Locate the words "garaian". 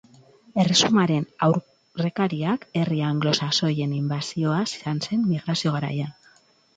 5.77-6.17